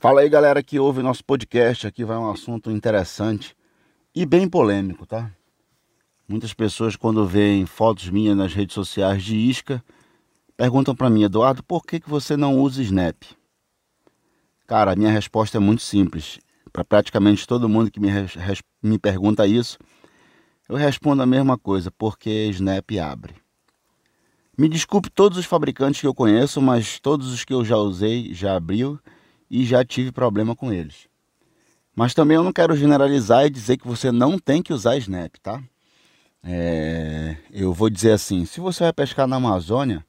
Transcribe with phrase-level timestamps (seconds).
[0.00, 1.84] Fala aí, galera que ouve nosso podcast.
[1.84, 3.56] Aqui vai um assunto interessante
[4.14, 5.28] e bem polêmico, tá?
[6.28, 9.82] Muitas pessoas, quando veem fotos minhas nas redes sociais de isca,
[10.56, 13.24] perguntam para mim, Eduardo, por que, que você não usa Snap?
[14.68, 16.38] Cara, a minha resposta é muito simples.
[16.72, 18.08] Para praticamente todo mundo que me,
[18.80, 19.78] me pergunta isso,
[20.68, 23.34] eu respondo a mesma coisa, porque Snap abre.
[24.56, 28.32] Me desculpe todos os fabricantes que eu conheço, mas todos os que eu já usei
[28.32, 28.96] já abriu
[29.50, 31.08] e já tive problema com eles.
[31.94, 35.34] Mas também eu não quero generalizar e dizer que você não tem que usar Snap,
[35.42, 35.62] tá?
[36.42, 40.04] É, eu vou dizer assim: se você vai pescar na Amazônia,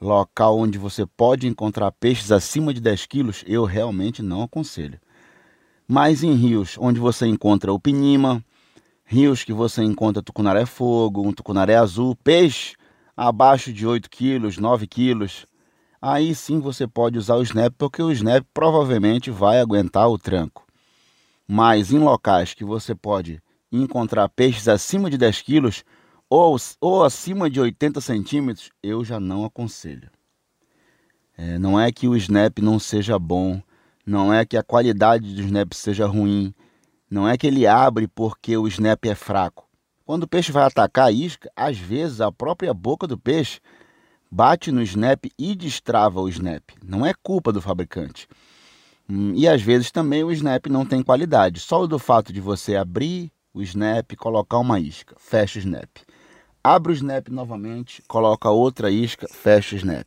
[0.00, 4.98] local onde você pode encontrar peixes acima de 10 quilos, eu realmente não aconselho.
[5.86, 8.42] Mas em rios onde você encontra o pinima,
[9.04, 12.74] rios que você encontra tucunaré fogo, um tucunaré azul, peixe
[13.16, 15.46] abaixo de 8 quilos, 9 quilos,
[16.00, 20.66] aí sim você pode usar o snap, porque o snap provavelmente vai aguentar o tranco.
[21.46, 25.84] Mas em locais que você pode encontrar peixes acima de 10 quilos
[26.28, 30.10] ou, ou acima de 80 centímetros, eu já não aconselho.
[31.36, 33.62] É, não é que o snap não seja bom,
[34.04, 36.52] não é que a qualidade do snap seja ruim,
[37.10, 39.66] não é que ele abre porque o snap é fraco.
[40.04, 43.60] Quando o peixe vai atacar a isca, às vezes a própria boca do peixe
[44.30, 46.62] bate no snap e destrava o snap.
[46.84, 48.28] Não é culpa do fabricante.
[49.08, 51.60] Hum, e às vezes também o snap não tem qualidade.
[51.60, 55.88] Só do fato de você abrir o snap, colocar uma isca, fecha o snap.
[56.62, 60.06] Abre o snap novamente, coloca outra isca, fecha o snap.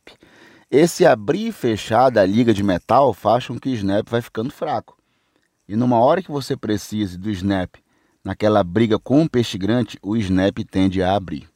[0.70, 4.50] Esse abrir e fechar da liga de metal faz com que o snap vai ficando
[4.50, 4.96] fraco.
[5.68, 7.74] E numa hora que você precise do snap,
[8.24, 11.51] naquela briga com o peixe grande, o snap tende a abrir.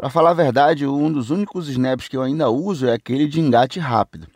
[0.00, 3.38] Para falar a verdade, um dos únicos snaps que eu ainda uso é aquele de
[3.38, 4.26] engate rápido.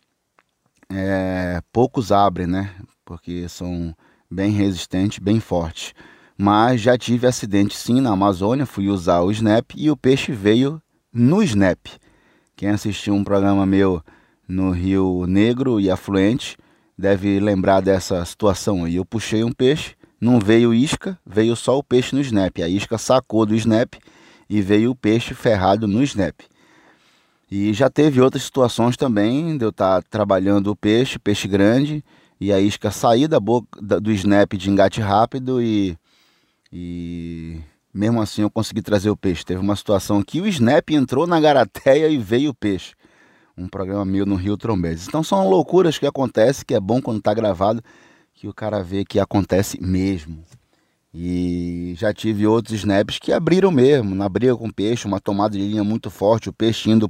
[0.91, 2.75] É, poucos abrem, né?
[3.03, 3.97] Porque são
[4.31, 5.95] bem resistentes, bem fortes.
[6.37, 10.83] Mas já tive acidente sim na Amazônia, fui usar o snap e o peixe veio
[11.11, 11.81] no snap.
[12.55, 14.03] Quem assistiu um programa meu
[14.47, 16.59] no Rio Negro e Afluente
[16.99, 18.97] deve lembrar dessa situação aí.
[18.97, 22.59] Eu puxei um peixe, não veio isca, veio só o peixe no snap.
[22.59, 23.95] A isca sacou do snap
[24.55, 26.41] e veio o peixe ferrado no snap.
[27.51, 32.05] E já teve outras situações também de eu estar tá trabalhando o peixe, peixe grande,
[32.41, 35.99] e a isca sair da boca do snap de engate rápido e,
[36.73, 37.61] e
[37.93, 39.45] mesmo assim eu consegui trazer o peixe.
[39.45, 42.95] Teve uma situação que o snap entrou na garateia e veio o peixe.
[43.59, 45.09] Um programa meu no Rio Trombeses.
[45.09, 47.83] Então são loucuras que acontecem, que é bom quando está gravado,
[48.33, 50.45] que o cara vê que acontece mesmo.
[51.17, 55.57] E já tive outros snaps que abriram mesmo, na briga com o peixe, uma tomada
[55.57, 57.09] de linha muito forte, o peixe indo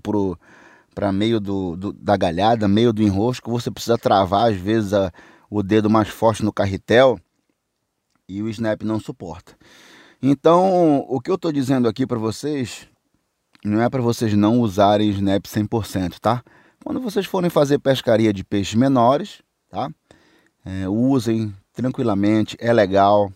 [0.95, 5.11] para meio do, do, da galhada, meio do enrosco, você precisa travar às vezes a,
[5.49, 7.19] o dedo mais forte no carretel
[8.29, 9.57] e o snap não suporta.
[10.21, 12.87] Então, o que eu estou dizendo aqui para vocês
[13.65, 16.43] não é para vocês não usarem snap 100%, tá?
[16.85, 19.41] Quando vocês forem fazer pescaria de peixes menores,
[19.71, 19.91] tá?
[20.63, 23.33] É, usem tranquilamente, é legal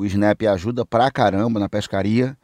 [0.00, 2.34] o Snap ajuda pra caramba na pescaria.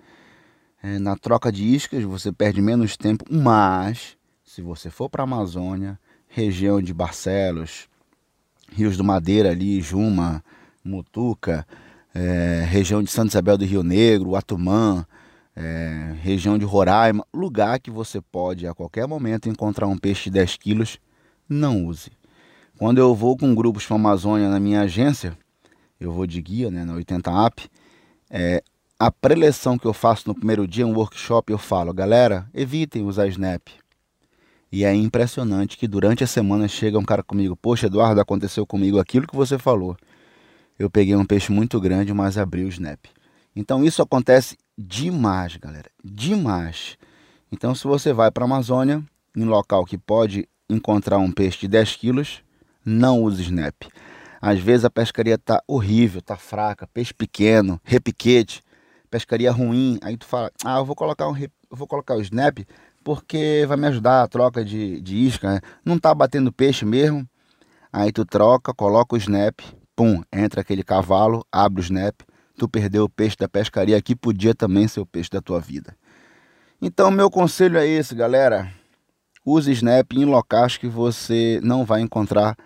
[0.82, 5.24] É, na troca de iscas você perde menos tempo, mas se você for para a
[5.24, 7.88] Amazônia, região de Barcelos,
[8.70, 10.44] Rios do Madeira ali, Juma,
[10.84, 11.66] Mutuca,
[12.14, 15.06] é, região de Santa Isabel do Rio Negro, Atumã,
[15.56, 20.32] é, região de Roraima, lugar que você pode a qualquer momento encontrar um peixe de
[20.32, 20.98] 10 quilos,
[21.48, 22.10] não use.
[22.78, 25.36] Quando eu vou com grupos para a Amazônia na minha agência,
[26.00, 27.70] eu vou de guia, né, na 80 App,
[28.30, 28.62] é,
[28.98, 33.26] a preleção que eu faço no primeiro dia, um workshop, eu falo, galera, evitem usar
[33.28, 33.68] Snap.
[34.72, 38.98] E é impressionante que durante a semana chega um cara comigo, poxa, Eduardo, aconteceu comigo
[38.98, 39.96] aquilo que você falou.
[40.78, 42.98] Eu peguei um peixe muito grande, mas abri o Snap.
[43.54, 46.98] Então isso acontece demais, galera, demais.
[47.50, 49.02] Então se você vai para a Amazônia,
[49.36, 52.42] em local que pode encontrar um peixe de 10 quilos,
[52.84, 53.74] não use Snap.
[54.40, 58.62] Às vezes a pescaria tá horrível, tá fraca, peixe pequeno, repiquete,
[59.10, 59.98] pescaria ruim.
[60.02, 62.58] Aí tu fala, ah, eu vou colocar um, eu vou colocar o snap
[63.02, 65.54] porque vai me ajudar a troca de, de isca.
[65.54, 65.60] Né?
[65.84, 67.26] Não tá batendo peixe mesmo.
[67.92, 69.60] Aí tu troca, coloca o snap,
[69.94, 72.20] pum, entra aquele cavalo, abre o snap,
[72.58, 75.96] tu perdeu o peixe da pescaria que podia também ser o peixe da tua vida.
[76.82, 78.70] Então meu conselho é esse, galera.
[79.44, 82.56] Use snap em locais que você não vai encontrar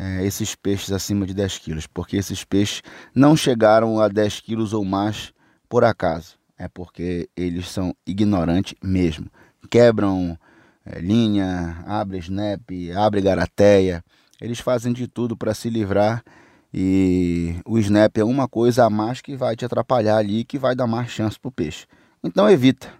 [0.00, 2.82] é, esses peixes acima de 10 quilos, porque esses peixes
[3.14, 5.30] não chegaram a 10 quilos ou mais
[5.68, 9.26] por acaso, é porque eles são ignorantes mesmo.
[9.68, 10.38] Quebram
[10.86, 12.62] é, linha, abre snap,
[12.96, 14.02] abre garateia,
[14.40, 16.24] eles fazem de tudo para se livrar
[16.72, 20.74] e o snap é uma coisa a mais que vai te atrapalhar ali, que vai
[20.74, 21.86] dar mais chance pro peixe.
[22.24, 22.90] Então evita.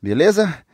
[0.00, 0.64] Beleza?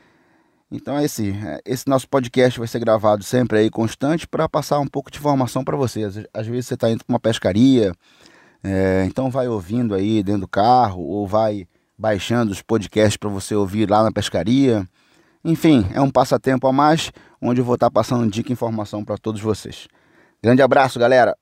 [0.72, 1.34] Então é esse,
[1.66, 5.62] esse nosso podcast vai ser gravado sempre aí constante para passar um pouco de informação
[5.62, 6.24] para vocês.
[6.32, 7.92] Às vezes você está indo para uma pescaria,
[8.64, 13.54] é, então vai ouvindo aí dentro do carro ou vai baixando os podcasts para você
[13.54, 14.88] ouvir lá na pescaria.
[15.44, 19.04] Enfim, é um passatempo a mais onde eu vou estar tá passando dica e informação
[19.04, 19.86] para todos vocês.
[20.42, 21.42] Grande abraço, galera!